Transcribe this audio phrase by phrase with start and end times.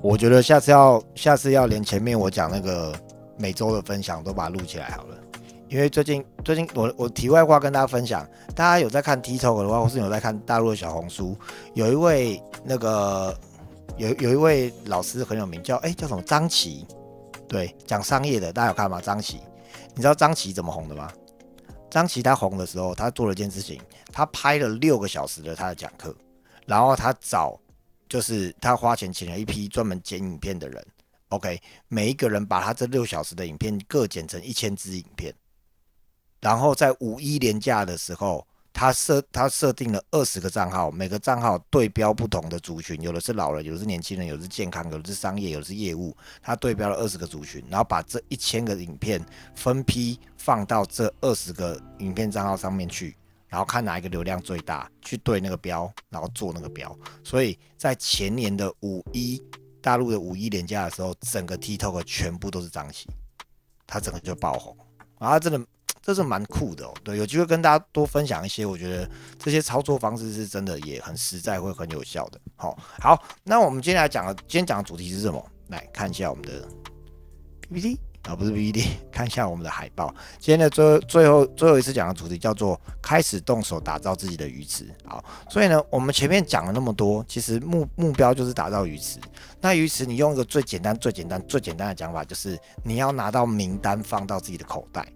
[0.00, 2.94] 我觉得下次要下次要连前面我讲那个
[3.36, 5.16] 每周的分享都把它录起来好了，
[5.68, 11.36] 因为最近最近我我题外话跟大家分享，大家有在看 TikTok 的话，或是有在看大陆的小红书，
[11.74, 13.36] 有一位那个
[13.96, 16.86] 有有一位老师很有名，叫哎、叫什么张琪，
[17.48, 19.00] 对，讲商业的，大家有看吗？
[19.00, 19.40] 张琪，
[19.94, 21.10] 你知道张琪怎么红的吗？
[21.90, 23.80] 张琪他红的时候，他做了一件事情，
[24.12, 26.14] 他拍了六个小时的他的讲课，
[26.66, 27.58] 然后他找
[28.08, 30.86] 就是他花钱请了一批专门剪影片的人
[31.28, 35.34] ，OK，每一个人把他这六小时的影片各剪成一千支影片，
[36.40, 49.20] 然后在五一连假的时候，他设他设定了二十个账号，每个账号对标不同的族群，有的是老人，有的是年轻人，有的是健康，有的是商业，有的是业务，他对标了二十个族群，然后把这一千个影片
[49.54, 53.17] 分批放到这二十个影片账号上面去。
[53.48, 56.96] 然后看哪一个流量最大，去对那个标，然后做那个标。
[57.24, 59.42] 所以在前年的五一
[59.80, 63.08] 大陆的五一连假的时候，整个 TikTok 全部都是张琪，
[63.86, 64.76] 他整个就爆红，
[65.18, 65.60] 然后真的
[66.02, 66.94] 这是蛮酷的哦。
[67.02, 72.40] 对，有机会跟大家多分享一些，我觉得这些操作方式是真的也很实在，会很有效的。
[72.56, 75.44] 好，好，那我们今天来讲的，今天讲的主题是什么？
[75.68, 76.66] 来看一下我们的
[77.68, 78.07] PPT。
[78.28, 80.14] 啊，不是 PPT， 看一下我们的海报。
[80.38, 84.86] 今天的最后最后最后一次讲的主题叫做开始动手打造自己的鱼池。
[85.06, 89.18] 好，所以呢，我们前面讲了那么多，其实目目标就是打造鱼池。
[89.62, 95.10] 那鱼池，你用一个最简单、最简单、最简单的讲法，就是你要拿到名单放到自己的口袋，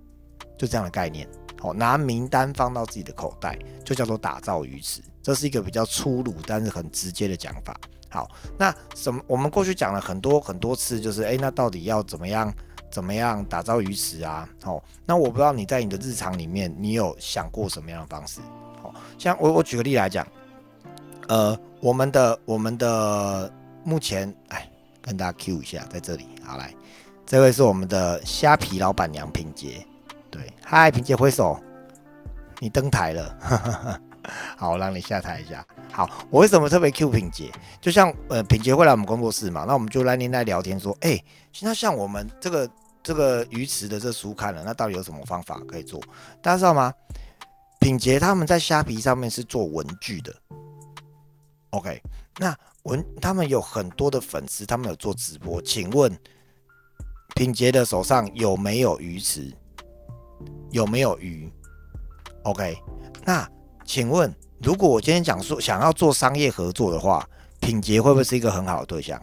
[0.56, 1.28] 就这样的概念。
[1.60, 5.02] 好，拿名单放到自己的口袋，就叫做打造鱼池。
[5.22, 7.78] 这是一个比较粗鲁但是很直接的讲法。
[8.08, 9.22] 好，那什么？
[9.26, 12.52] 我们过去讲了很多很多次，就是诶，那到底要怎么样？
[12.92, 14.46] 怎么样打造鱼池啊？
[14.64, 18.38] 哦，那我不知道你在你的日常里面，你有想过什么样的方式？
[18.82, 20.26] 哦，像我我举个例来讲，
[21.26, 23.50] 呃，我们的我们的
[23.82, 24.70] 目前，哎，
[25.00, 26.74] 跟大家 Q 一下，在这里，好来，
[27.24, 29.86] 这位是我们的虾皮老板娘品杰，
[30.30, 31.58] 对，嗨，品杰挥手，
[32.58, 33.98] 你登台了，
[34.58, 35.66] 好，让你下台一下。
[35.90, 37.50] 好，我为什么特别 Q 品杰？
[37.80, 41.18] 就像呃，品杰会来我们工作室嘛，那我们就来您来聊天说，哎，
[41.62, 42.68] 那像我们这个。
[43.02, 46.00] 这个鱼池的这书看了，那到底有什么方法可以做？
[46.40, 46.92] 大家知道吗？
[47.80, 50.32] 品杰他们在虾皮上面是做文具的。
[51.70, 52.00] OK，
[52.38, 55.60] 那文他们有很多的粉丝，他们有做直播。
[55.62, 56.16] 请问
[57.34, 59.52] 品杰的手上有没有鱼池？
[60.70, 61.52] 有没有鱼
[62.44, 62.76] ？OK，
[63.24, 63.48] 那
[63.84, 67.28] 请问如果我今天讲说想要做商业合作的话，
[67.60, 69.20] 品杰会不会是一个很好的对象？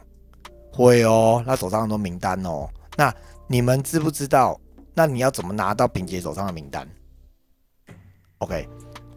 [0.73, 2.67] 会哦，他手上很多名单哦。
[2.97, 3.13] 那
[3.51, 4.61] 你们知不知道？
[4.93, 6.87] 那你要怎么拿到品杰手上的名单
[8.37, 8.69] ？OK，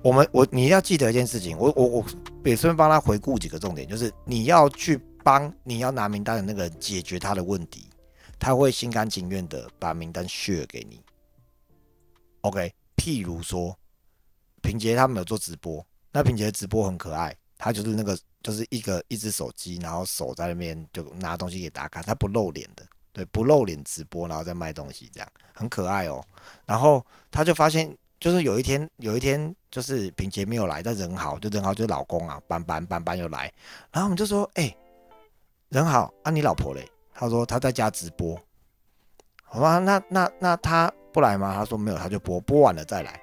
[0.02, 2.04] 我们我你要记得一件事情，我我我
[2.44, 7.90] 也顺便帮他回顾几个重点，就是你要去帮你要拿名单的那个解决他的问题，
[8.38, 11.02] 他会心甘情愿的把名单 share 给你。
[12.40, 13.78] OK，譬如说
[14.62, 22.82] 平杰他们有做直播，那平杰的直播很可爱，他就是那个就是一个一只手机，然后手在那边就拿东西给大家看，他不露脸的。
[23.12, 26.24] 对，不露脸直播，然后再卖东西，这样很可爱哦。
[26.64, 33.52] 然后他就发现，就是有一天，有一天就是品杰没有来，但人好，就人好就老公啊，班班班班又来。
[33.90, 34.74] 然后我们就说，哎，
[35.68, 36.88] 人好啊，你老婆嘞？
[37.12, 38.40] 他说他在家直播，
[39.44, 39.78] 好吧？
[39.78, 41.54] 那那那他不来吗？
[41.54, 43.20] 他说没有，他就播，播完了再来。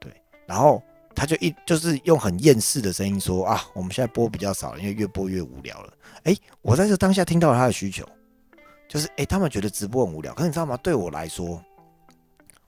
[0.00, 0.12] 对，
[0.46, 0.82] 然后
[1.14, 5.92] 他就一就是用很厌世的声音说啊，我们现在播比较少了，因为越播越无聊了。
[6.24, 8.04] 哎，我在这当下听到了他的需求。
[8.92, 10.76] 就是哎，他们觉得直播很无聊，可是你知道吗？
[10.82, 11.58] 对我来说，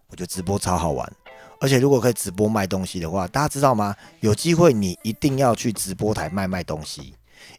[0.07, 1.13] 我觉得直播超好玩，
[1.61, 3.95] 而且如果可以直播卖东西的话，大家知道吗？
[4.21, 7.15] 有机会你一定要去直播台卖卖东西，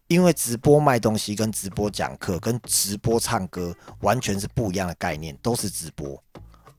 [0.07, 6.19] 因为直播卖东西跟直播讲课跟直播唱歌完全是不一样的概念，都是直播。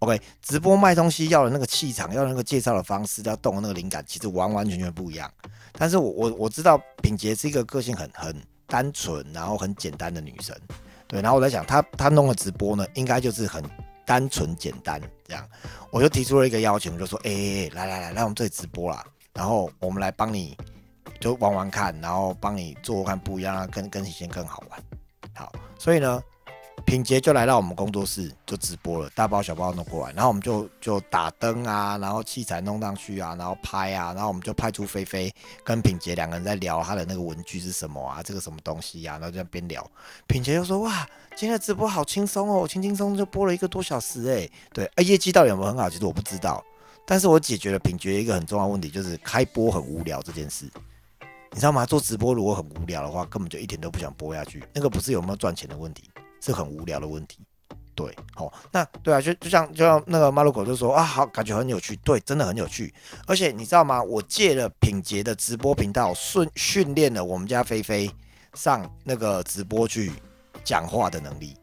[0.01, 5.31] OK，直播卖东西要的那个气场，要那个介绍的方式，要动的那个灵感，其实完完全全不一样。
[5.75, 10.53] 但是我我我知道品杰是一个个性很很单纯，然后很简单的女生。
[11.09, 13.63] 对，然后我在想，他他弄的直播呢，应该就是很
[14.05, 15.49] 单纯简单这样，
[15.91, 20.57] 我就提出了一个要求，就说，哎，来来来，来我们这里直播啦，然后我们来帮你，
[21.21, 24.83] 就玩玩看，然后帮你做看不一样，跟跟以前更好玩。
[25.35, 26.23] 好，所以呢。
[26.85, 35.33] 品杰就来到我们工作室就直播了，大包小包弄过来，然后我们就就打灯啊，然后器材弄上去啊，然后拍啊，然后我们就派出菲菲
[35.65, 39.85] 跟品杰两个人在聊他的那个文具是什么啊，这个什么东西呀，然后就边聊。
[40.27, 45.91] 品杰就说：“哇，今天的直播好轻松哦，轻轻松松就播了一个多小时哎，对，啊，业绩到底有没有很好？
[45.91, 46.63] 其实我不知道，
[47.05, 50.71] 但是我解决了品杰一个很重要问题，就是开播很无聊这件事。
[51.51, 51.85] 你知道吗？
[51.87, 54.63] 做直播如果很无聊的话，根本就一点都不想播下去。
[54.73, 57.41] 那个不是有没有赚钱的问题，是很无聊的问题。
[57.95, 62.93] 对，好，那对啊，就就像就像那个马路狗就说啊，好，感觉很有趣，对，真的很有趣。
[63.27, 64.03] 而且你知道吗？
[64.03, 68.11] 我借了品杰的直播频道，训训练了我们家菲菲
[68.53, 70.13] 上那个直播去
[70.63, 71.57] 讲话的能力。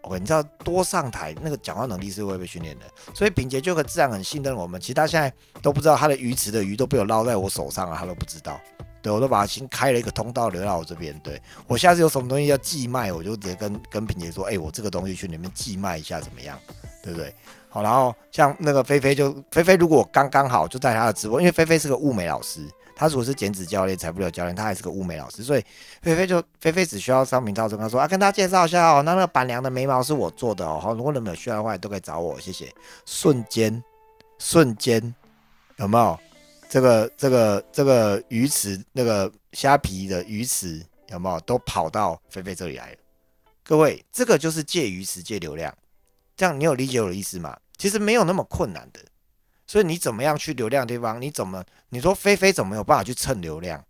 [0.00, 4.80] OK，你知道多上台那个讲话能力是会被训练的，所以品杰就很自然很信任我们。
[4.80, 5.32] 其实他现在
[5.62, 8.60] 都不知道他的鱼池的鱼都被我捞在我手上了，他都不知道。
[9.04, 11.14] 对，我都把它新开了一个通道留到我这边。
[11.22, 16.58] 对我下次有什么东西要寄卖，我就直接跟跟品杰说，哎，我这个东西去里面寄卖一下怎么样？
[17.02, 17.34] 对不对？
[17.68, 22.66] 好，然后像那个菲菲就菲菲，如果刚刚好就在他的直播，因为菲菲是个物美老师，
[22.96, 25.64] 他如果是减脂教练、财富流教练，他还是个物美老师，所以
[26.00, 32.72] 菲菲就菲菲只需要上频道跟他说啊，跟大家介绍一下哦，那那个板娘的眉毛是我做的哦，好，如果你们有需要的话，都可以找我，谢谢。
[33.04, 33.82] 瞬间，
[34.38, 35.14] 瞬间，
[35.76, 36.18] 有没有？
[36.68, 42.98] 这个这个这个鱼池那个虾皮的鱼池有没有都跑到菲菲这里来了？
[43.62, 45.72] 各位，这个就是借鱼池借流量，
[46.36, 47.56] 这样你有理解我的意思吗？
[47.78, 49.00] 其实没有那么困难的，
[49.66, 51.20] 所以你怎么样去流量地方？
[51.20, 53.84] 你怎么你说菲菲怎么有办法去蹭流量？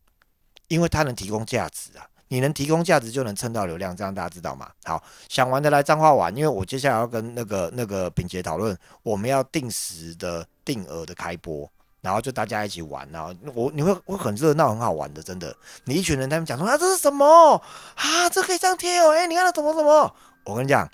[0.69, 4.71] 因为它能提供价值啊，你能提供价值就能蹭到流量，这样大家知道吗？
[4.85, 11.71] 好，想玩的来彰化玩，因为我接下来要跟那个那个品杰讨论，我们要定时的定额的开播。
[12.05, 15.57] 然后就大家一起玩，然后我你会会很热闹，很好玩的，真的。
[15.85, 17.55] 你一群人他们讲说啊，这是什么
[17.95, 18.29] 啊？
[18.29, 19.13] 这可以这样贴哦？
[19.13, 20.15] 哎，你看它怎么怎么？
[20.45, 20.87] 我跟你讲，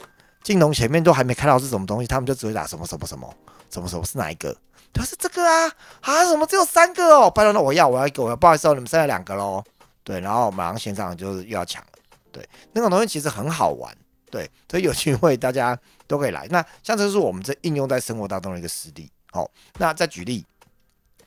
[0.44, 3.34] 镜龙前面都还没看到是什么东西，他们就只会打什么什么什么
[3.70, 4.56] 什么什么是哪一个？
[4.92, 5.72] 他是这个啊
[6.02, 6.24] 啊？
[6.26, 7.28] 什么只有三个哦？
[7.28, 9.64] 拜托，那我要我要一个，我要不好意思哦，你们剩下两个喽。
[10.04, 11.88] 对，然后马上线上就是又要抢了。
[12.30, 13.92] 对，那种东西其实很好玩。
[14.30, 16.46] 对，所以有机会大家都可以来。
[16.50, 19.10] 那像这是我们这应用在生活当中的一个实例。
[19.32, 20.46] 好，那再举例。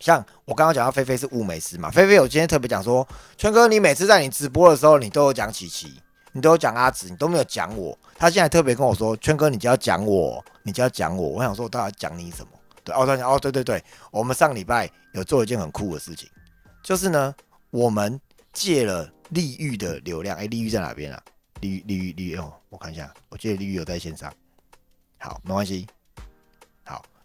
[0.03, 3.07] 像我刚刚讲到菲菲是物美师嘛，菲菲我今天特别讲说，
[3.37, 5.93] 圈哥你每次在你直播的时候，你都有讲琪琪，
[6.33, 7.97] 你都有讲阿紫，你都没有讲我。
[8.17, 11.29] 他现在特别跟我说，圈哥你就要讲我，你就要讲我。
[11.29, 12.47] 我想说，我到底要讲你什么？
[12.83, 16.27] 对，哦，他讲哦，对对对，我们上礼拜有做一件很酷的事情，
[16.83, 17.33] 就是呢，
[17.69, 18.19] 我们
[18.51, 20.35] 借了利玉的流量。
[20.35, 21.23] 哎，利玉在哪边啊？
[21.61, 24.29] 丽丽玉丽玉哦，我看一下，我记得丽玉有在线上。
[25.17, 25.87] 好，没关系。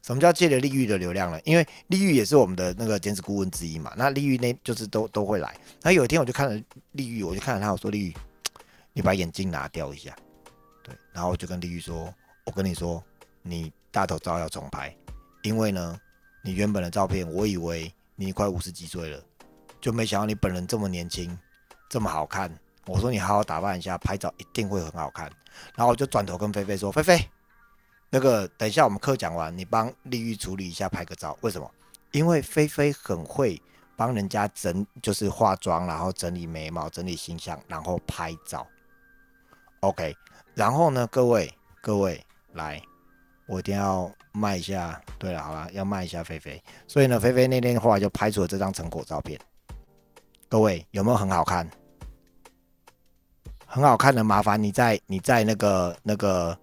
[0.09, 1.39] 什么叫借了利玉的流量呢？
[1.45, 3.93] 因为利玉也是我们的那个兼职顾问之一嘛。
[3.95, 5.55] 那利玉那就是都都会来。
[5.83, 6.63] 那有一天我就看了
[6.93, 8.17] 利玉，我就看了他，我说利玉，
[8.95, 10.17] 你把眼镜拿掉一下。
[10.83, 12.11] 对，然后我就跟利玉说，
[12.45, 13.05] 我跟你说，
[13.43, 14.97] 你大头照要重拍，
[15.43, 16.01] 因为呢，
[16.43, 19.23] 你原本的照片，我以为你快五十几岁了，
[19.79, 21.39] 就没想到你本人这么年轻，
[21.91, 22.51] 这么好看。
[22.87, 25.31] 我说你好好打扮一下，拍照一定会很好看。
[25.77, 27.29] 然后我就转头跟菲菲说，菲菲。
[28.11, 31.37] 那个，等一下我们课讲完，你帮丽玉处理一下，拍个照。
[31.43, 31.71] 为什么？
[32.13, 33.61] 因为菲菲很会
[33.97, 38.67] 帮人家整，就是化妆，然后整理眉毛、整理形象，然后拍照。
[39.81, 40.17] OK，
[40.55, 41.53] 然后呢，各位
[41.83, 42.25] 各位
[42.55, 42.81] 来，
[43.47, 44.99] 我一定要卖一下。
[45.19, 46.63] 对了，好了，要卖一下菲菲。
[46.87, 49.39] 所以呢，菲菲那天后来就拍出了这张成果照片。
[50.49, 51.69] 各位有没有很好看？
[53.67, 56.59] 很好看的，麻烦你在你在那个那个。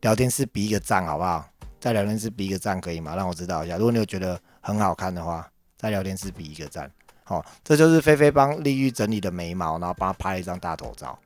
[0.00, 1.48] 聊天室比一个赞好不好？
[1.80, 3.14] 在聊天室比一个赞可以吗？
[3.14, 3.76] 让我知道一下。
[3.76, 6.90] 如果你有觉得很好看的话，在聊天室比一个赞。
[7.24, 11.18] 好，这就是菲菲帮丽玉整理的眉毛，然后帮她拍了一张大头照。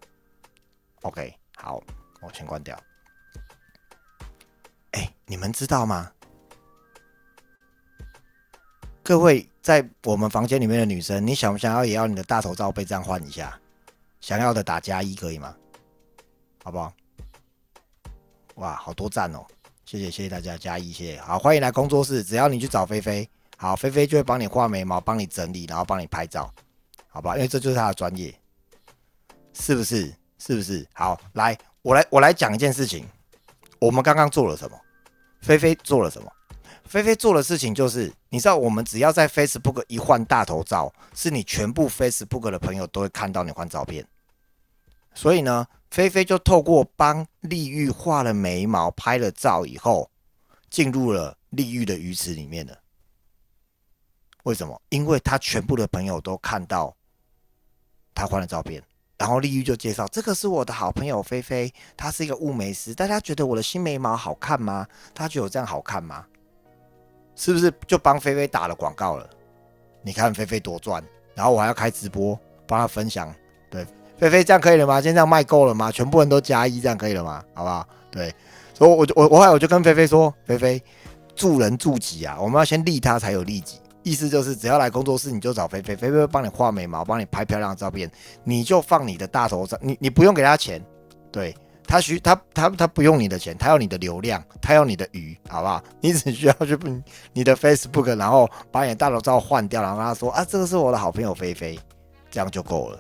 [1.03, 1.83] OK，好，
[2.21, 2.79] 我先关掉。
[4.93, 6.11] 哎，你们知道吗？
[9.03, 13.59] 各位在我们房间里面的女生，你想不想要也要你的大头照被这样换一下？
[14.21, 15.57] 想要的打加一可以吗？
[16.63, 16.93] 好不好？
[18.61, 19.43] 哇，好多赞哦！
[19.87, 21.21] 谢谢谢谢大家加一，谢谢。
[21.23, 23.27] 好，欢迎来工作室，只要你去找菲菲，
[23.57, 26.53] 好，菲菲就会帮你画眉毛，帮你整理，然后帮你拍照，
[27.09, 27.37] 好吧？
[27.37, 28.35] 因为这就是他的专业，
[29.55, 30.15] 是不是？
[30.39, 30.87] 是不是？
[30.93, 33.09] 好，来，我来我来讲一件事情，
[33.79, 34.79] 我们刚刚做了什么？
[35.41, 36.31] 菲菲做了什么？
[36.85, 44.07] 菲菲做的事情就是，你知道，我们只要在 Facebook 一换大头照，是你全部 Facebook 的朋友都会看到你换照片，
[45.15, 45.67] 所以呢。
[45.91, 50.09] 菲菲就透过帮丽玉画了眉毛、拍了照以后，
[50.71, 52.79] 进入了丽玉的鱼池里面了。
[54.45, 54.81] 为什么？
[54.91, 56.97] 因为他全部的朋友都看到
[58.15, 58.81] 他换了照片，
[59.19, 62.95] 然后丽玉就介绍：“这个是我的好朋友菲菲，她是一个雾眉师。
[62.95, 64.87] 大家觉得我的新眉毛好看吗？
[65.13, 66.25] 他觉得我这样好看吗？
[67.35, 69.29] 是不是就帮菲菲打了广告了？
[70.03, 73.35] 你看菲菲多赚，然后我还要开直播帮他分享，
[73.69, 73.85] 对。”
[74.21, 75.01] 菲菲，这样可以了吗？
[75.01, 75.91] 先这样卖够了吗？
[75.91, 77.43] 全部人都加一，这样可以了吗？
[77.55, 77.87] 好不好？
[78.11, 78.33] 对，
[78.75, 80.83] 所以我就我我后来我就跟菲菲说，菲菲
[81.35, 83.81] 助人助己啊，我们要先利他才有利己。
[84.03, 88.11] 意思就是只要来工作室，你就找菲菲，菲菲帮你画眉毛，帮你拍漂亮的照片，
[88.45, 90.83] 你就放你的大头照，你你不用给他钱，
[91.31, 91.55] 对
[91.87, 95.83] 他需他他他不用你的钱，他要你的流量，他要你的鱼，好不好？
[96.01, 96.79] 你只需要去
[97.33, 101.79] 你的 Facebook，然后把你的大头照换掉，然后跟他说啊，这个是我的好朋友菲菲，
[102.31, 102.99] 这样就够了。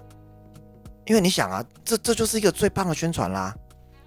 [1.10, 3.52] 因为你想啊，这这就是一个最棒的宣传啦。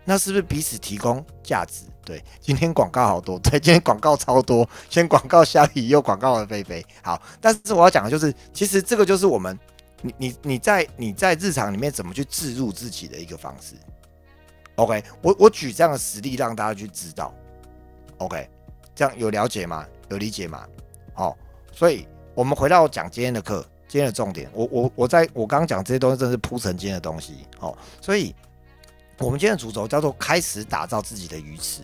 [0.05, 1.83] 那是不是彼此提供价值？
[2.05, 6.81] 对，今天广告好多， 对，今天广告超多，先广告小雨，又广告了菲菲。
[7.01, 9.59] 好，但是我要讲的就是，其实这个就是我们，
[10.01, 13.75] 你你你在你在日常里面怎么去置入自己的一个方式。
[14.75, 17.33] OK，我我举这样的实例让大家去知道。
[18.19, 18.49] OK，
[18.95, 19.85] 这样有了解吗？
[20.07, 20.65] 有理解吗？
[21.13, 21.37] 好，
[21.73, 27.45] 所以我们回到讲今天的课，今天的重点，我我我在我刚刚讲这些东西，真是铺成今的东西。
[27.59, 28.33] 哦，所以。
[29.19, 31.81] 我们今天的主轴叫做开始打造自己的鱼池。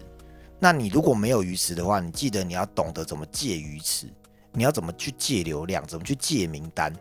[0.58, 4.08] 那你如果没有鱼池的话，你记得你要懂得怎么借鱼池，
[4.52, 6.92] 你要怎么去借流量，怎么去借名单，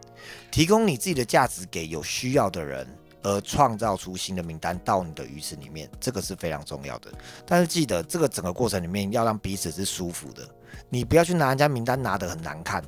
[0.50, 2.86] 提供你自己的价值给有需要的人，
[3.22, 7.10] 而创造出新的名单到你的鱼池里面，这个是非常重要的。
[7.46, 10.46] 但是记得这个整个过程里面要让彼此是舒服的，
[10.90, 12.84] 你不要去拿人家名单拿得很难看。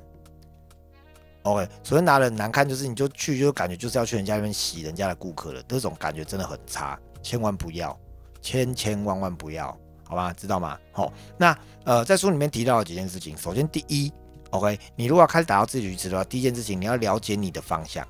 [1.43, 6.99] OK，首先拿的难看，就是你就去就感觉就是要去人家那边洗人家的顾客了，这种感觉真的很差。
[7.23, 7.99] 千万不要，
[8.43, 9.75] 千千万万不要，
[10.07, 10.33] 好吧？
[10.35, 10.79] 知道吗？
[10.93, 13.37] 好，那呃，在书里面提到了几件事情。
[13.37, 14.13] 首先，第一
[14.51, 18.07] ，OK，你如果要开始打造自己鱼池的话，第一件事情你要了解你的方向，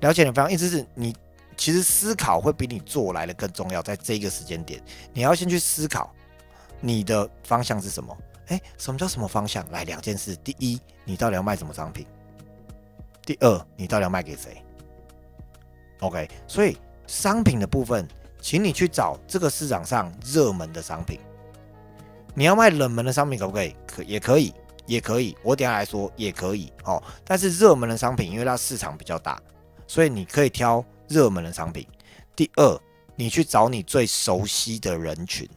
[0.00, 1.14] 了解你的方向，意思是你
[1.56, 3.82] 其实思考会比你做来的更重要。
[3.82, 6.10] 在这个时间点，你要先去思考
[6.80, 8.16] 你的方向是什么。
[8.48, 9.66] 哎，什么叫什么方向？
[9.70, 10.34] 来，两件事。
[10.36, 12.06] 第一，你到底要卖什么商品？
[13.24, 14.62] 第二，你到底要卖给谁
[16.00, 16.76] ？OK，所以
[17.06, 18.06] 商品的部分。
[18.40, 21.18] 请你去找这个市场上热门的商品。
[22.34, 23.74] 你要卖冷门的商品可不可以？
[23.86, 24.52] 可也可以，
[24.84, 25.34] 也可以。
[25.42, 27.02] 我等下来说也可以哦。
[27.24, 29.42] 但是热门的商品，因为它市场比较大，
[29.86, 31.88] 所以你可以挑热门的商品。
[32.36, 32.78] 第二，
[33.16, 35.48] 你去找你最熟悉的人群。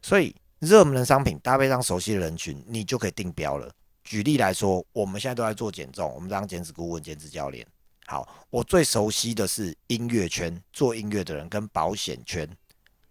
[0.00, 3.70] 所以热门的商品搭配上熟悉的人群，你就可以定标了。
[4.08, 7.66] 举例来说，我们现在都在做减重，我们当减脂顾问、减脂教练。
[8.06, 12.48] 好，我最熟悉的是音乐圈做音乐的人跟保险圈。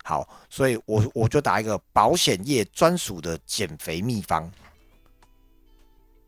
[0.04, 4.52] 好，所以我我就打一个保险业专属的减肥秘方，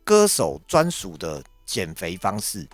[0.04, 2.70] 歌手专属的减肥方式。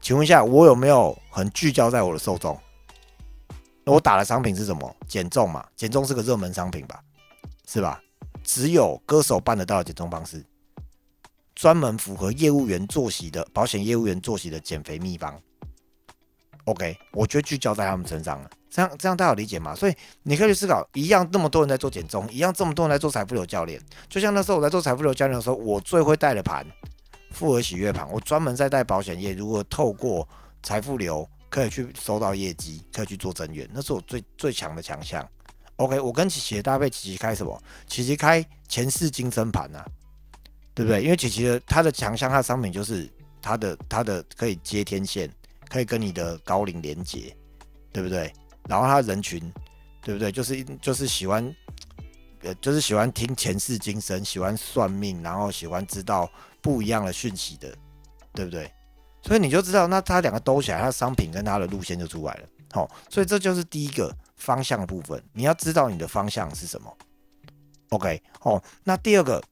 [0.00, 2.58] 请问一下，我有没有很聚焦在我的受众？
[3.86, 4.96] 我打的商品是什么？
[5.06, 7.00] 减重嘛，减重是个热门商品吧，
[7.68, 8.02] 是吧？
[8.54, 10.44] 只有歌手办得到的减重方式。
[11.54, 15.40] 专门符合业务员作息的保险业务员作息的减肥秘方
[16.64, 19.74] ，OK，我觉得聚焦在他们身上了，这样这样大家有理解吗？
[19.74, 26.66] 所以你可以去思考，一样那么多人在做减重，一样这么多人在做财富流教练，就像那时候我在做财富流教练的时候，我最会带的盘，
[27.30, 30.28] 复合喜悦盘，我专门在带保险业，如果透过
[30.62, 35.26] 财富流可以去收到业绩，可以去做增援，那是我最最强的强项。
[35.76, 37.62] OK，我跟琪琪的搭配，琪琪开什么？
[37.86, 39.84] 琪琪开前世今生盘啊。
[40.74, 41.02] 对不对？
[41.02, 43.06] 因为琪琪的它的强项，它的商品就是
[43.42, 45.30] 它的它的可以接天线，
[45.68, 47.36] 可以跟你的高龄连接，
[47.92, 48.32] 对不对？
[48.66, 49.38] 然后它人群，
[50.02, 50.32] 对不对？
[50.32, 51.54] 就是就是喜欢，
[52.40, 56.26] 呃，就是喜欢听前世今生，喜欢算命，然后喜欢知道
[56.62, 57.68] 不一样的讯息的，
[58.32, 58.72] 对不对？
[59.22, 62.48] 所以你就知道，那它两个兜起来，它的商品跟它的路线就出来了。
[62.72, 64.10] 好，所以这就是第一个
[64.42, 66.96] 方向的部分，你要知道你的方向是什么。
[67.90, 69.42] OK，哦，那第二个。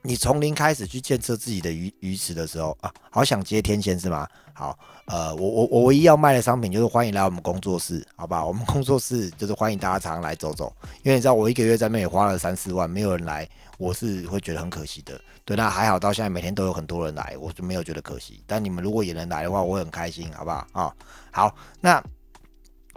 [0.00, 4.26] 你从零开始去建设自己的鱼鱼池的时候啊，好想接天线是吗？
[4.54, 8.42] 好，呃，我我我唯一要卖的商品就是欢迎来我们工作室，好吧？
[8.42, 10.72] 我们工作室就是欢迎大家常来走走，
[11.02, 13.46] 因为你知道我一个月在那里花了三四万，没有人来，
[13.76, 15.20] 我是会觉得很可惜的。
[15.44, 18.42] 对，那还好到现在每天都有很多人来，我就没有觉得可惜。
[18.46, 20.66] 但你们如果也能来的话，我很开心，好不好？
[20.72, 20.94] 啊，
[21.32, 22.02] 好，那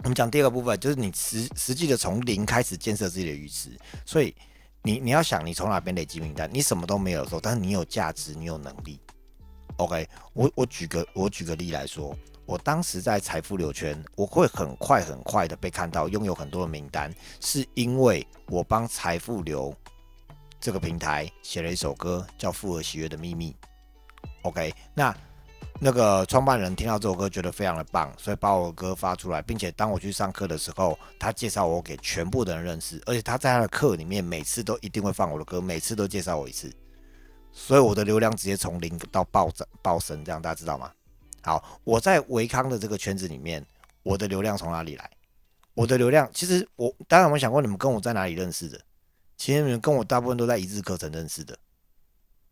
[0.02, 3.70] 我们讲第二个部分，就是你实实际的从零开始建设自己的鱼池，
[4.04, 4.34] 所以。
[4.84, 6.50] 你你要想，你从哪边累积名单？
[6.52, 8.98] 你什么都没有的时候，但是你有价值，你有能力。
[9.76, 12.12] OK，我我举个我举个例来说，
[12.46, 19.72] 我当时在财富流圈，我会很快很快的被看到，拥有很多的名单，是因为我帮财富流
[20.58, 23.54] 这个平台写了一首歌，叫《复合喜悦的秘密》。
[24.42, 25.16] OK，那。
[25.80, 36.72] 那个创办人听到这首歌觉得非常的棒，所以把我的歌发出来，并且当我去上课的时候，他介绍我给全部的人认识，而且他在他的课里面每次都一定会放我的歌，每次都介绍我一次，
[37.52, 40.92] 所以我的流量直接从零到暴涨暴升，这样大家知道吗？
[41.42, 43.64] 好，我在维康的这个圈子里面，
[44.04, 45.10] 我的流量从哪里来？
[45.74, 48.78] 我的流量其实我当然我想过你们跟我在哪里认识的，
[49.36, 51.58] 其实你们跟我大部分都在一致课程认识的，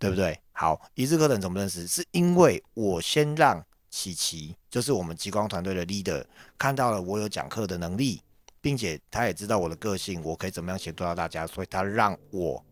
[0.00, 0.36] 对不对？
[0.52, 1.86] 好，一日课程怎么认识？
[1.86, 6.24] 是因为我先让琪琪，就是我们极光团队的 leader，
[6.56, 8.22] 看到了我有讲课的能力，
[8.62, 12.64] 并且他也知道我的个性，我可以怎么样协助到大家，所以他让我。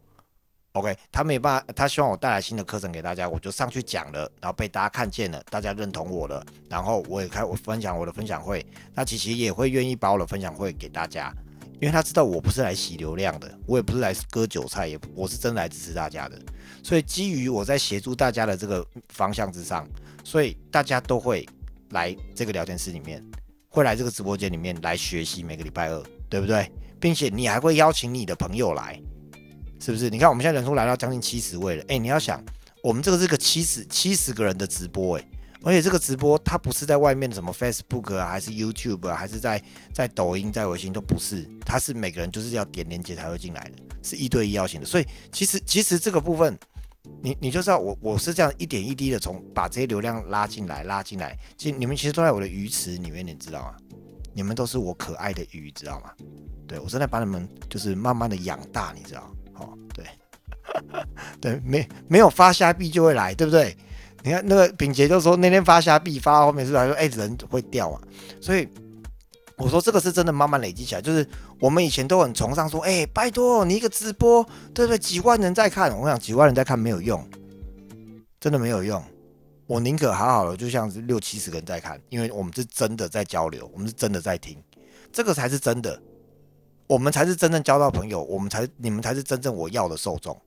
[0.72, 11.34] OK，他没办法，他希望我带来新的课程给大家，我就上去讲了，然后被大家看见了，大家认同我了，然后我也开我分享我的分享会，那琪琪也会愿意把我的分享会给大家，
[11.80, 16.38] 因为他知道我不是来洗流量的，我也不是来割韭菜，也我是真来支持大家的，
[16.82, 19.88] 所以基于我在协助大家的这个方向之上，
[20.24, 21.46] 所以大家都会
[21.90, 23.24] 来这个聊天室里面，
[23.68, 26.70] 会来这个直播间里面来学习，每个礼拜二，对不对？
[27.00, 29.00] 并且你还会邀请你的朋友来。
[29.80, 30.10] 是不是？
[30.10, 32.42] 你看我们现在人数来到将近七十位了，哎，你要想，
[32.82, 35.24] 我们这个是个七十七十个人的直播，哎，
[35.62, 39.62] 而且这个直播它不是在外面什么 Facebook 啊，还是 YouTube 啊，还是在
[39.92, 44.86] 在抖音、在微信都不是，它是每个人就是要点连接才会进来的，是一对一邀请的。
[44.86, 46.56] 所以其实其实这个部分，
[47.22, 53.76] 你你就知道我我是这样一点一滴的从把这些流量拉进来拉进来，其实你们其实都在我的鱼池里面，你知道吗？
[54.34, 56.12] 你们都是我可爱的鱼，知道吗？
[56.68, 59.34] 对我正在把你们就是慢慢的养大，你知道。
[59.54, 60.06] 哦，对，
[61.40, 63.76] 对，没没有发虾币就会来，对不对？
[64.28, 67.98] 你看那个炳杰就说那天发虾币发到后面是来说，哎，人会掉啊。
[68.42, 68.68] 所以
[69.56, 71.26] 我说这个是真的慢慢累积起来，就是
[71.58, 74.44] 我们以前都很崇尚说，哎，拜托你一个直播，
[74.74, 74.98] 对不对？
[74.98, 77.26] 几万人在看，我想几万人在看没有用，
[78.38, 79.02] 真的没有用。
[79.66, 84.62] 我宁可好好的，就像是六七十个人在看，因为我们是真的在交流，我们是真的在听，
[85.10, 85.98] 这个才是真的。
[86.86, 90.38] 我们才是真正交到朋友，我们才你们才是真正我要的受众。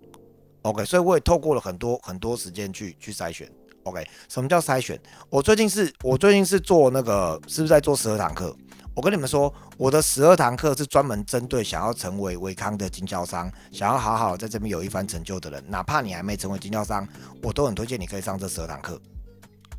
[0.63, 3.51] OK，所以我也透过了很多很多时间去去筛选。
[3.83, 4.99] OK，什么叫筛选？
[5.29, 8.55] 我最近是我最近是做那个，是不是在做十二堂课？
[8.93, 17.07] 我跟你们说，我的十二堂课是专门针对想要成为维康的经销商，想要好好在这边有一番成就的人，哪怕你还没成为经销商，
[17.41, 19.01] 我都很推荐你可以上这十二堂课。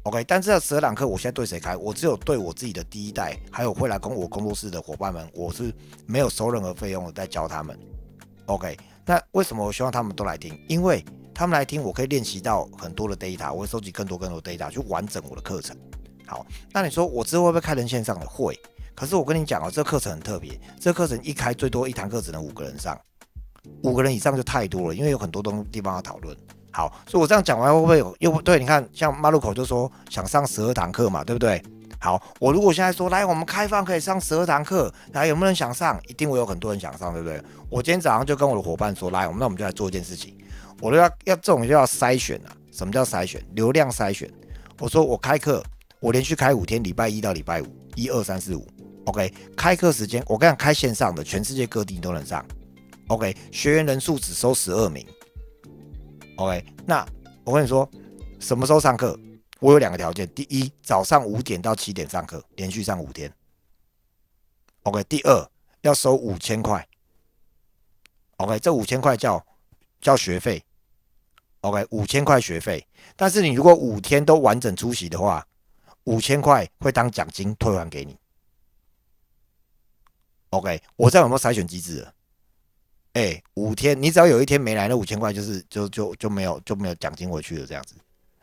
[0.04, 1.76] OK，但是这十二堂课我现在对谁开？
[1.76, 5.72] 我只有对我自己的第一代，还有会来跟我工作室的伙伴们，我是
[6.06, 7.78] 没有收任何费用的在教他们。
[8.46, 10.58] OK，那为什么我希望他们都来听？
[10.68, 15.76] 因为他们来听，我可以练习到很多的 data，我会收集更多更多 data 去完整我的课程。
[16.26, 18.26] 好，那你说我之后会不会开人线上的？
[18.26, 18.58] 会。
[18.94, 22.98] 可是我跟你讲哦，这课程很特别，这课程一开最多一堂课只能五个人上，
[23.82, 26.36] 五个人以上就太多了，因为有很多东地方要讨论。
[26.70, 28.58] 好，所以我这样讲完会不会有又不对？
[28.58, 31.62] 你看，像马路口就说想上十二堂课嘛，对不对？
[31.98, 35.98] 好，我如果现在说来，我们开放可以上十二堂课，来有没有人想上？
[36.08, 37.42] 一定会有很多人想上，对不对？
[37.70, 40.36] 我今天早上就跟我的伙伴说，来，我们那我们就来做一件事情，
[40.82, 42.56] 我都要要这种就要筛选啊。
[42.72, 43.40] 什么叫筛选？
[43.54, 44.28] 流量筛选。
[44.80, 45.62] 我说我开课，
[46.00, 48.66] 我连续开五天，礼拜一到礼拜五，一二三四五
[49.04, 49.32] ，OK。
[49.56, 52.44] 开课时间我跟你讲，开线上的，全世界各地都能上
[53.06, 53.36] ，OK。
[53.52, 55.06] 学员人数只收十二名。
[56.36, 57.06] OK，那
[57.44, 57.88] 我跟你说，
[58.40, 59.16] 什么时候上课？
[59.60, 63.32] 我有两个条件：第一，早上五点到七点上课，连续上五天。
[64.82, 65.48] OK，第二，
[65.82, 66.84] 要收五千块。
[68.38, 69.46] OK，这五千块叫
[70.00, 70.64] 叫学费。
[71.62, 72.86] OK，五千块学费。
[73.16, 75.44] 但是你如果五天都完整出席的话，
[76.04, 78.16] 五千块会当奖金退还给你。
[80.50, 82.06] OK，我这有没有筛选机制？
[83.14, 87.94] 哎，五天，你只要有一天没来，那五千块就是就就就没有就没有奖金回去了，这样子。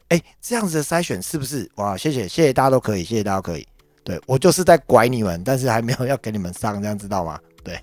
[0.09, 1.69] 哎，这样子的筛选是不是？
[1.75, 3.67] 哇，谢谢谢谢大家都可以，谢谢大家可以。
[4.03, 7.39] 对我就是在拐你们，但是还没有要给你们上，这样知道吗？
[7.63, 7.79] 对，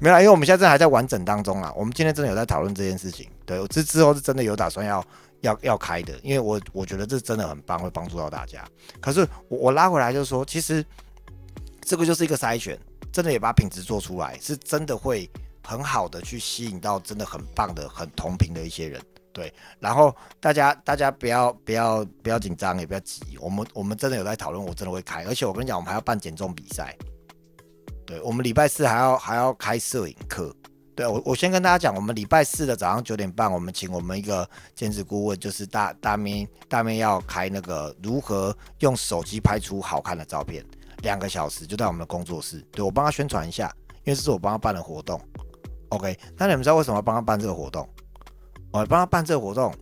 [0.00, 1.72] 没有，因为我们现在还在完整当中啊。
[1.76, 3.28] 我们今天真的有在讨论这件事情。
[3.44, 5.04] 对，我之之后是真的有打算要
[5.40, 8.64] 要要开的，因为我我觉得这真的很棒，会帮助到大家。
[9.00, 10.84] 可是我我拉回来就是说，其实
[11.82, 12.78] 这个就是一个筛选，
[13.12, 15.28] 真的也把品质做出来，是真的会。
[15.68, 19.52] 很好的去吸引到真的很棒的、很同频的一些人，对。
[19.80, 23.36] 然后大家大家不要不要不要紧张，也不要急。
[23.40, 25.24] 我们我们真的有在讨论，我真的会开。
[25.24, 26.96] 而且我跟你讲，我们还要办减重比赛。
[28.06, 30.54] 对，我们礼拜四还要还要开摄影课。
[30.94, 40.64] 对我我先跟大家讲，我们礼拜四的早上九点半，我们请我们一个兼职顾问，就是大大面大面要开那个如何用手机拍出好看的照片，
[41.02, 42.64] 两个小时就在我们的工作室。
[42.70, 43.70] 对我帮他宣传一下，
[44.04, 45.20] 因为这是我帮他办的活动。
[45.90, 47.86] OK，那你们知道为什么要帮他办这个活动？
[48.70, 49.74] 我帮他办这个活动，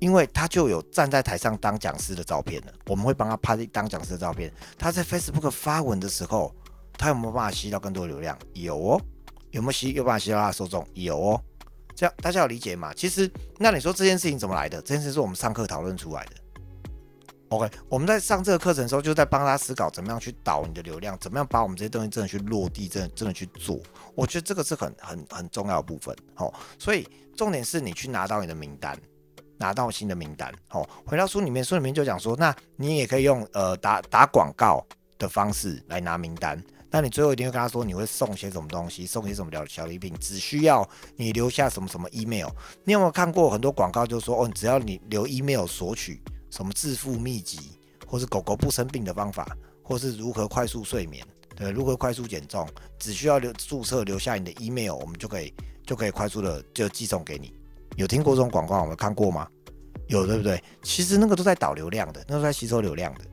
[0.00, 2.72] 因为他就有站在台上当讲师的照片了。
[2.86, 4.50] 我们会帮他拍当讲师的照片。
[4.78, 6.54] 他在 Facebook 发文的时候，
[7.02, 8.38] 他有没有办法吸到更多流量？
[8.52, 9.02] 有哦。
[9.50, 9.92] 有没有吸？
[9.92, 10.86] 有办法吸到他的受众？
[10.94, 11.42] 有哦。
[11.96, 12.94] 这样大家有理解吗？
[12.94, 14.80] 其实，那你说这件事情怎么来的？
[14.82, 16.32] 这件事是我们上课讨论出来的。
[17.48, 23.80] OK，我们在上这个课程的时候，就在帮他思考怎么样去导你的流量，怎么样把我们这些东西真的去落地，真的真的去做。
[24.14, 26.16] 我觉得这个是很很很重要的部分。
[26.36, 28.96] 好，所以重点是你去拿到你的名单，
[29.58, 30.54] 拿到新的名单。
[30.68, 34.86] 好，回到书里面，书里面就讲说，那你也可以用呃打打广告
[35.18, 36.62] 的方式来拿名单。
[36.92, 42.48] 那你最后一定会跟他说，你会送些什么东西，送些什么小小礼品，只需要你留下什么什么 email。
[42.84, 46.22] 你有没有看过很多广告，就说哦，只要你留 email 索取。
[46.50, 51.26] 什么致富秘籍，或是狗狗不生病的方法，或是如何快速睡眠，
[51.56, 55.50] 对，如何快速减重，只需要留注册留下你的 email，我们就可以
[55.86, 57.54] 就可以快速的就寄送给你。
[57.96, 58.82] 有听过这种广告？
[58.82, 59.48] 我们看过吗？
[60.08, 60.62] 有，对不对？
[60.82, 63.24] 其实那个都在导流量的，那都在吸收流量的。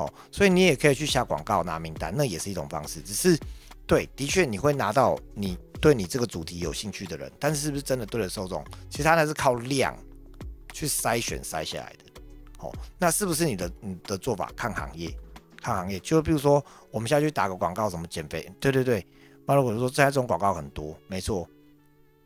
[0.00, 3.00] 哦，所以你也可以去下广告拿名单，那也是一种方式。
[3.00, 3.38] 只是
[3.86, 8.64] 对，的确你会拿到你对你这个主题有兴趣的人，但是是不是真的对了受众？
[8.88, 9.96] 其实它那是靠量
[10.72, 12.10] 去筛选筛下来的。
[12.58, 15.10] 哦，那是不是你的你的做法看行业，
[15.60, 19.04] 看行业，就比如说我们现在去打个广告，什么减肥，对对对，
[19.46, 21.48] 那如果说现在这种广告很多，没错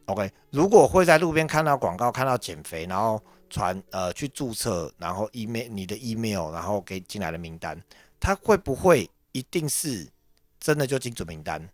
[0.07, 3.23] ，OK，如果会在路边看到广告，看到减肥，然后
[3.55, 7.81] 传呃去注册，然后 email 你的 email，然后给进来的名单，
[8.19, 10.11] 他会不会一定是
[10.59, 11.65] 真的就精准名单？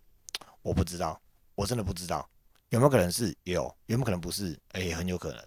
[0.60, 1.18] 我不知道，
[1.54, 2.28] 我真的不知道，
[2.68, 4.54] 有没有可能是有，有没有可能不是？
[4.72, 5.42] 哎，很有可能。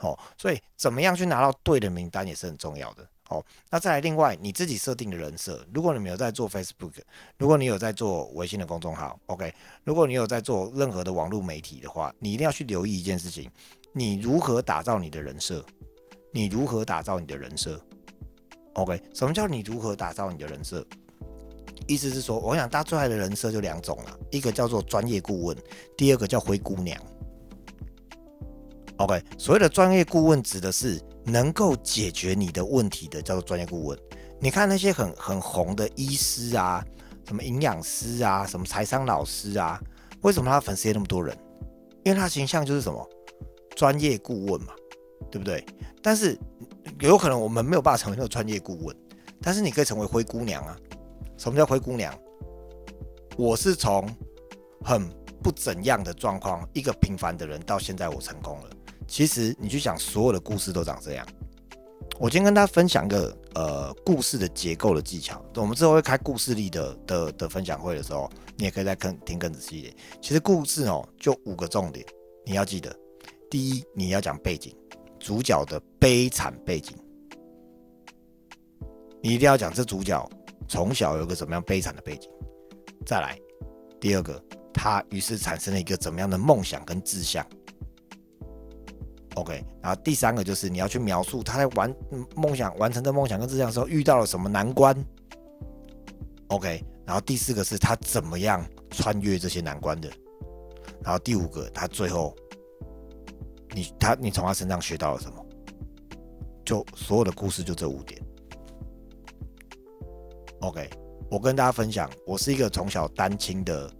[0.00, 3.08] 哦，所以怎么样去拿到对的名单也是很重要的。
[3.28, 6.94] 哦，那再来另外你自己设定的人设，如果你没有在做 Facebook，
[7.38, 13.48] 如果你有在做微信的公众号，OK，如果你有在做任何的网络媒体的话，你一定要去留意一件事情：
[13.98, 15.64] 你如何打造你的人设？
[16.30, 17.80] 你如何打造你的人设
[18.74, 20.86] ？OK，什么叫你如何打造你的人设？
[21.86, 25.56] 意思是说，我想搭出来的人设就两种了，一个叫做专业顾问，
[25.96, 27.00] 第二个叫灰姑娘。
[28.98, 33.98] OK，所谓的专业顾问指的是能够解决你的问题的，叫做专业顾问。
[34.38, 36.84] 你看那些很很红的医师啊，
[37.26, 39.80] 什么营养师啊，什么财商老师啊，
[40.20, 41.34] 为什么他粉丝那么多人？
[42.04, 43.08] 因为他形象就是什么
[43.76, 44.72] 专业顾问嘛，
[45.30, 45.64] 对不对？
[46.02, 46.36] 但是
[47.00, 48.96] 有可能我们没有办法成为那个专业顾问，
[49.40, 50.76] 但是你可以成为灰姑娘啊。
[51.36, 52.12] 什么叫灰姑娘？
[53.36, 54.08] 我是从
[54.82, 55.06] 很
[55.42, 58.70] 不怎样的状况，一个平凡的人，到现在我成功了。
[59.06, 61.26] 其实你去想，所有的故事都长这样。
[62.18, 65.44] 我今天跟大家分享一个呃故事的结构的技巧。
[65.56, 69.94] 我们之后会开故事力的的的分享会的时候，你也可以再更听更仔细一点。
[70.22, 72.06] 其实故事哦，就五个重点，
[72.46, 72.96] 你要记得。
[73.50, 74.74] 第一，你要讲背景，
[75.18, 76.96] 主角的悲惨背景，
[79.22, 80.28] 你一定要讲这主角
[80.68, 82.30] 从小有个怎么样悲惨的背景。
[83.04, 83.38] 再来，
[84.00, 87.46] 第二个，他于是产生了一个怎么样的梦想跟志向。
[89.36, 91.94] OK，然后第三个就是你要去描述他在完
[92.34, 94.96] 梦想完成这梦想跟志向的时候遇到了什么难关。
[96.48, 100.10] OK，然后第四个是他怎么样穿越这些难关的。
[101.02, 102.34] 然后第五个，他最后
[103.76, 105.46] 你他你从他身上学到了什么？
[106.64, 108.18] 就所有的故事就这五点。
[110.60, 110.88] OK，
[111.30, 113.92] 我跟大家分享，我是一个从小单亲的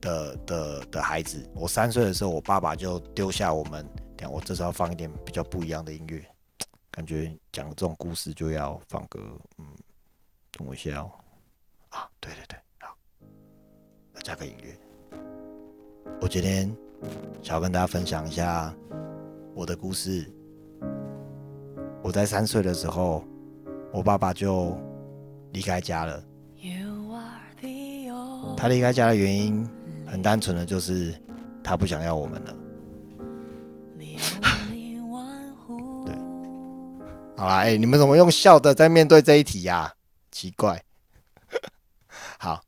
[0.00, 1.48] 的的的孩子。
[1.54, 3.88] 我三岁的时候，我爸爸就丢下我们。
[4.28, 6.22] 我这时候放一点比较不一样的音乐，
[6.90, 9.18] 感觉讲这种故事就要放个
[9.58, 9.64] 嗯，
[10.50, 11.10] 等我一下哦。
[11.88, 12.94] 啊，对对对，好，
[14.22, 14.76] 加个音乐。
[16.20, 16.70] 我今天
[17.42, 18.74] 想要跟大家分享一下
[19.60, 20.24] 我的故事。
[22.02, 23.22] 我在三岁的时候，
[23.92, 24.74] 我爸爸就
[25.52, 26.24] 离开家了。
[28.56, 29.68] 他离开家的原因
[30.06, 31.14] 很单纯的就是
[31.62, 32.56] 他不想要我们了。
[36.06, 36.14] 对
[37.36, 39.92] 好啦，哎，你们怎么用笑的在面对这一题呀？
[40.30, 40.82] 奇怪。
[42.40, 42.64] 好，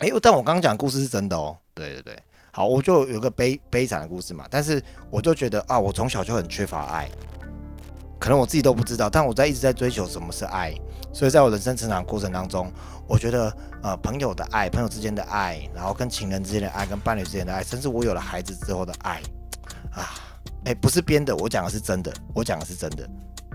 [0.00, 1.56] 哎，但我刚刚讲故事是真的哦。
[1.72, 2.22] 对对对，
[2.56, 4.46] 好，我就有个悲悲惨的故事嘛。
[4.50, 7.06] 但是我就觉得啊，我从小就很缺乏爱，
[8.18, 9.10] 可能我自己都不知道。
[9.10, 10.72] 但我在一直在追求什么是爱，
[11.12, 12.72] 所以在我人生成长过程当中，
[13.06, 19.20] 我觉得呃，朋友的爱，朋友之间的爱，然后跟情人之间的爱，跟伴侣之间的爱，甚至我有了孩子之后的爱，
[19.90, 20.16] 啊，
[20.64, 23.06] 哎，不是编的，我讲的是真的，我讲的是真的。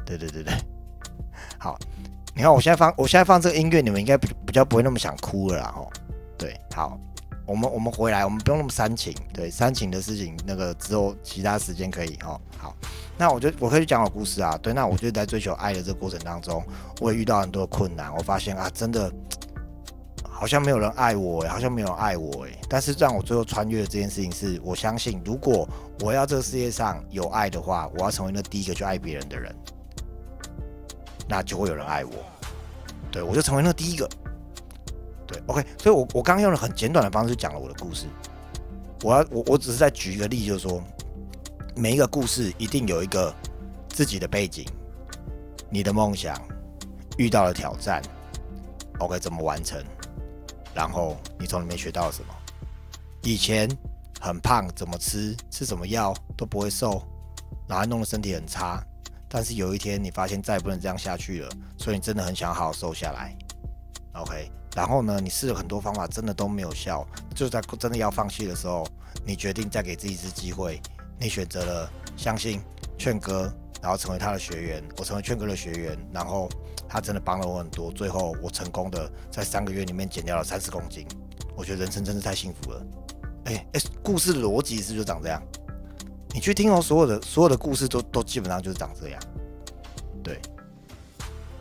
[0.05, 0.53] 对对对对，
[1.57, 1.75] 好，
[2.35, 5.91] 你看我现在放我现在放这个音乐，你们应该比比较不会那么想哭了啦吼。
[6.37, 6.99] 对，好，
[7.51, 12.39] 我们我们回来，我们不用那么煽情，对，煽情的事情那个之后其他时间可以哦。
[12.57, 12.73] 好，
[13.17, 14.57] 那我就我可以讲我故事啊。
[14.59, 16.63] 对，那我就在追求爱的这个过程当中，
[17.01, 18.15] 我也遇到很多困难。
[18.15, 19.11] 我发现啊，真的
[20.23, 22.51] 好像没有人爱我，好像没有爱我哎。
[22.69, 25.67] 但是让我最后穿越的这件事情是，我相信如果
[25.99, 29.53] 我要这个世界上有爱的话，我要成为那第一个去爱别人的人。
[31.27, 32.11] 那就会有人爱我。
[33.11, 34.09] 对我就成为那第一个。
[35.32, 38.06] 对，OK，所以我我刚刚用了很简短的方式讲了我的故事。
[39.04, 40.84] 我要我我只是在举一个例，就是说
[41.76, 43.34] 每一个故事一定有一个
[43.89, 44.65] 自己的背景，
[45.70, 46.39] 你的梦想
[47.17, 48.02] 遇到了挑战
[49.00, 49.82] ，OK 怎么完成？
[50.76, 52.34] 然后你从里面学到了什么？
[53.24, 53.70] 以前
[54.20, 57.02] 很胖，怎么吃吃什么药都不会瘦，
[57.67, 58.84] 然后弄得身体很差。
[59.28, 63.36] 但是有一天你发现再也不能这样下去了，所以你真的很想好好瘦下来。
[64.13, 67.05] OK，然后呢，你试了很多方法，真的都没有效，
[67.36, 68.88] 就在真的要放弃的时候，
[69.25, 70.81] 你决定再给自己一次机会，
[71.19, 72.62] 你选择了相信
[72.97, 74.84] 劝哥，然后成为他的学员。
[74.97, 76.49] 我成为劝哥的学员，然后
[76.88, 81.05] 他真的帮了我很多，最后我成功的在三个月里面减掉了三十公斤。
[81.55, 82.86] 我觉得人生真是太幸福了。
[83.45, 85.41] 哎哎，故事的逻辑是不是就长这样？
[86.34, 89.21] 你去听哦，所有的所有的故事都都基本上就是长这样。
[90.23, 90.39] 对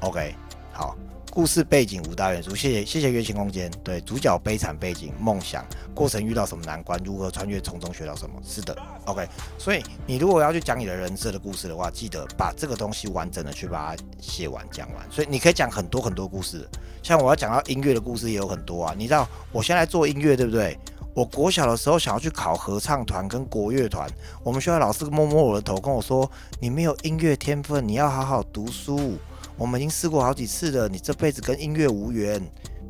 [0.01, 0.33] ，OK，
[0.73, 0.97] 好，
[1.31, 3.71] 故事背景五大元素，谢谢谢谢月星空间。
[3.85, 5.65] 对，主角悲惨背景，梦想
[5.95, 8.35] 过程遇到什么难关，如何穿越，从中学到什么？
[8.45, 9.27] 是的，OK。
[9.57, 15.07] 所以你如果要去讲你的人设的故事的话，记得把这个东西完整的去把它写完讲完。
[15.09, 16.69] 所以你可以讲很多很多故事，
[17.01, 18.95] 像我要讲到音乐的故事也有很多啊。
[18.99, 20.77] 你知道我现在做音乐，对不对？
[21.15, 24.09] 我国小的时候想要去考合唱团跟国乐团，
[24.45, 26.29] 我们学校老师摸摸我的头跟我说
[26.61, 29.19] ：“你没有音乐天分，你要好好读书。
[29.57, 32.43] 我们已经试过好几次了，你这辈子跟音乐无缘，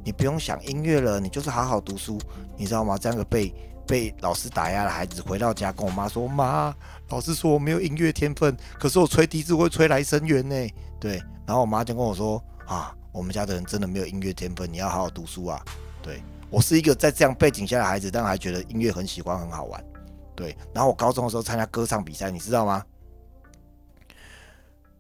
[0.05, 2.19] 你不用想音乐了，你就是好好读书，
[2.57, 3.55] 你知道吗？”这样的被
[3.87, 6.75] 被老师打压的孩子回到家跟我妈说：“妈，
[7.09, 10.55] 老师说我没有音乐天分，可是我吹笛子会吹来生缘呢。”
[11.01, 15.65] 对，然后我妈就跟我说：“啊，我们家的人真的没有音乐天分，你要好好读书啊。”
[16.03, 16.23] 对。
[16.53, 19.85] 我是一个在这样背景下的孩子，但还觉得音乐很喜欢，很好玩。
[20.35, 22.85] 对，然后我高中的时候参加歌唱比赛，你知道吗？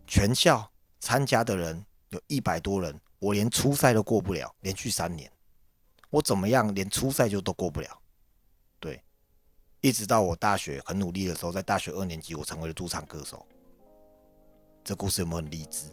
[0.07, 0.69] 全校
[1.00, 5.30] 参加的人有一百多人，我连初赛都过不了，连续三年，
[6.10, 7.88] 我怎么样，连初赛就都过不了。
[8.78, 9.02] 对，
[9.80, 13.44] 一直到我大学很努力的时候，在大学二年级，我成为了驻唱歌手。
[14.84, 15.86] 这故事有没有很励志？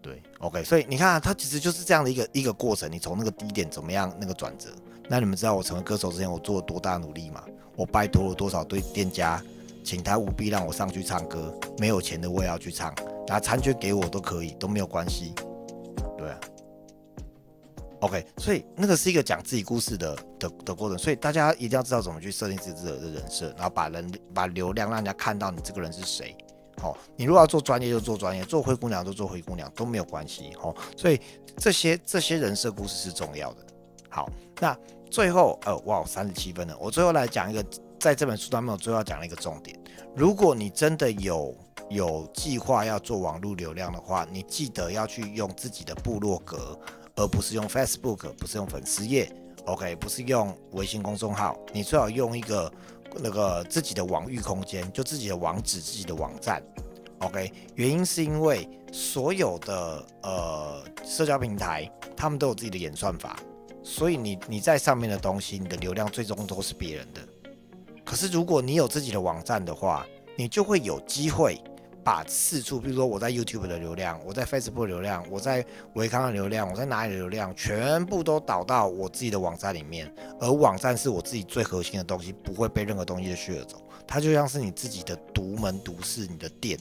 [0.00, 2.90] 对，OK，所以你看，它其实就是这样的一个一个过程。
[2.90, 4.70] 你从那个低点怎么样那个转折？
[5.08, 7.44] 那你们知道我成为歌手之前我做了多大努力吗？
[7.74, 9.42] 我拜托了多少对店家，
[9.88, 11.58] 请他务必让我上去唱歌。
[11.78, 12.94] 没有钱的我也要去唱，
[13.26, 15.32] 拿餐券给我都可以，都没有关系。
[16.18, 16.38] 对啊
[18.00, 20.98] ，OK，所以那个是一个讲自己故事的的的过程。
[20.98, 26.36] 所以大家一定要知道怎么去设定自己的人设，然后把人把流量让人家看到你这个人是谁。
[26.82, 30.52] 好，你如果要做专业就做专业，做灰姑娘就做灰姑娘都没有关系。
[30.60, 31.18] 好，所以
[31.56, 33.62] 这些这些人设故事是重要的。
[34.10, 34.28] 好，
[34.60, 34.76] 那
[35.10, 37.64] 最后呃，哇，三十七分了，我最后来讲一个，
[37.98, 39.78] 在这本书当中最后要讲的一个重点。
[40.16, 41.54] 如果你真的有
[41.90, 46.78] 有计划要做网络流量的话，你记得要去用自己的部落格，
[47.16, 49.32] 而不是用 Facebook，不是用粉丝页
[49.66, 52.72] ，OK，不是用微信公众号，你最好用一个。
[53.20, 56.62] 那个自己的网域空间，就自己的网址、自己的网站
[57.20, 57.50] ，OK。
[57.74, 63.40] 原因是因为所有的呃社交平台，他们都有自己的演算法，
[63.82, 67.20] 所以你你在上面的东西，你的流量最终都是别人的。
[68.08, 71.60] 可是如果你有自己的网站的话，你就会有机会。
[72.04, 80.10] 把四处，比如说我在 YouTube 的流量，我在 Facebook 流量，我在维康的流量，我在哪里的流量，全部都导到我自己的网站里面。
[80.40, 83.82] 而网站是我自己最核心的东西，不会被任何东西的削走。
[84.06, 86.78] 它就像是你自己的独门独室，你的店。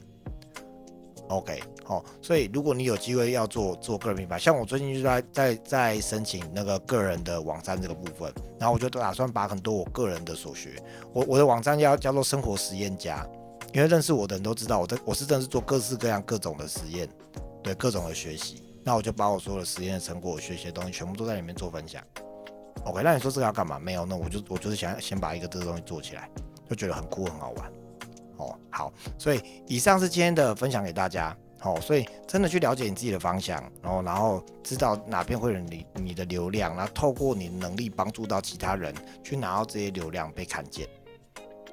[1.30, 10.82] OK，好，所以如果你有机会要做做个人品牌，像我最近就在在在申请那个个人的网站这个部分，然后我就打算把很多我个人的所学，
[11.14, 13.28] 我我的网站叫叫做生活实验家。
[13.74, 17.08] 因为认识我的人都知道，我的我是真的是做各式各样各种的实验，
[17.62, 18.64] 对各种的学习。
[18.82, 22.02] 那我就把我所有的实验的成果、学习的东西全部都在里面做分享。
[22.86, 23.78] OK，那你说这个要干嘛？
[23.78, 26.30] 没有，那我就我就是想先把一个这个东西做起来，
[26.70, 27.72] 就觉得很酷很好玩。
[28.38, 31.36] 哦，好，所以以上是今天的分享给大家。
[31.60, 40.88] 好，所以真的去了解你自己的方向，然后然后知道哪边会有你你的流量，然后透过你的能力帮助到其他人去拿到这些流量被看见。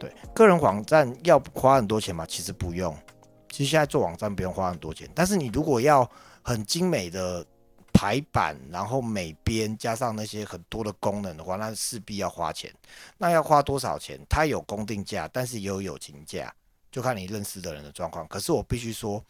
[0.00, 2.24] 对，个人网站要花很多钱吗？
[2.27, 2.96] 其实不用。
[3.50, 7.44] 其实现在做网站不用花很多钱，但是你如果要很精美的
[7.94, 12.70] 排版，然后美编，加上那些很多的功能的话，那势必要花钱。
[13.16, 14.20] 那要花多少钱？
[14.28, 16.52] 它有公定价，但是也有友情价，
[16.90, 18.26] 就看你认识的人的状况。
[18.26, 19.24] 可是我必须说，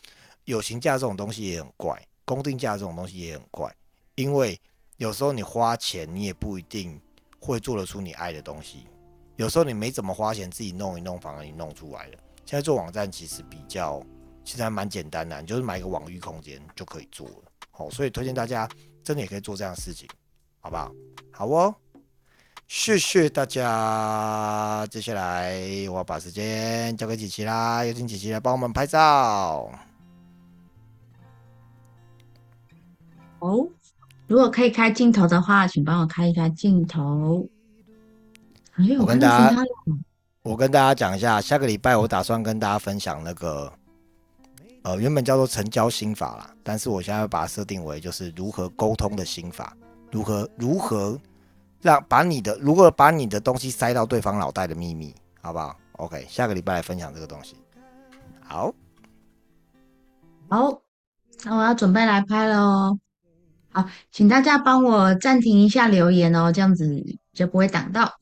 [0.47, 3.73] 友情价这种东西也很怪，公定价这种东西也很怪，
[4.15, 4.59] 因为
[4.97, 6.99] 有时候你花钱，你也不一定
[7.39, 8.87] 会做得出你爱的东西。
[9.37, 12.19] 有时候你没怎么花钱，自己弄一弄，反而你弄出来了。
[12.47, 14.03] 现在做网站其实比较
[14.45, 17.37] 其实还蛮简单的，你就是买一个网域空间就可以做了。
[17.77, 18.69] 好，所以推荐大家
[19.03, 20.09] 真的也可以做这样的事情，
[20.61, 20.93] 好不好？
[21.33, 21.75] 好哦，
[22.69, 24.87] 谢谢大家。
[24.89, 25.59] 接下来
[25.89, 29.69] 我要把时间交给琪琪啦，有请琪琪来帮我们拍照。
[33.41, 33.69] 哦，
[34.29, 37.49] 如果可以开镜头的话，请帮我开一下镜头。
[38.77, 39.63] 哎，我跟大家，
[40.43, 43.73] 我跟大家讲一下，下个礼拜我打算跟大家分享那个，
[44.85, 49.75] 呃，原本叫做成交心法啦，但是我现在把它设定为就是如何沟通的心法，
[50.13, 51.19] 如何如何
[51.81, 57.57] 让把你的如何把你的东西塞到对方脑袋的秘密，好不好？OK，下个礼拜来分享这个东西。
[58.43, 58.75] 好，
[60.51, 60.83] 好，
[61.45, 62.99] 那我要准备来拍了哦。
[63.73, 68.13] 好，请大家帮我暂停一下留言哦，这样子就不会挡到。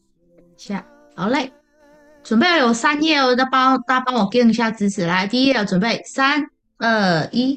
[0.57, 1.53] 下好嘞，
[2.23, 6.41] 准备有三页哦，大帮大家帮我跟一下支持，来第一页准备三
[6.83, 7.57] 二一，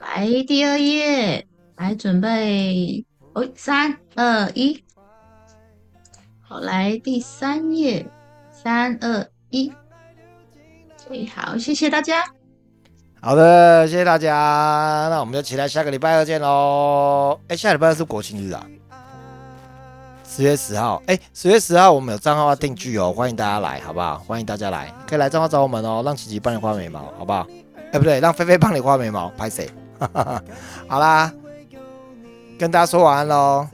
[0.00, 4.82] 来第二页来准备哦三二一，
[6.40, 8.04] 好来第三页
[8.50, 9.72] 三二一，
[10.96, 12.24] 最好谢谢大家，
[13.20, 17.38] 好的谢谢大家，那我们就期待下个礼拜二见喽。
[17.46, 18.66] 哎，下礼拜二是国庆日啊。
[20.36, 24.18] 十月十号，哎，十月十号我们有账号要定剧哦，欢迎大家来，好不好？
[24.18, 27.46] 欢迎大家来，可以来账号找我们哦，让琪琪帮你画眉毛，好不好？
[27.90, 29.66] 哎，不对，让菲菲帮你画眉毛，拍谁？
[30.86, 31.32] 好啦，
[32.58, 33.66] 跟大家说晚安喽。